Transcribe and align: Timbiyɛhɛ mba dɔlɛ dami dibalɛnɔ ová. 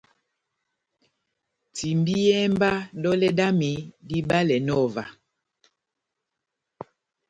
Timbiyɛhɛ 1.75 2.47
mba 2.53 2.71
dɔlɛ 3.01 3.29
dami 3.37 3.71
dibalɛnɔ 4.07 4.73
ová. 4.85 5.03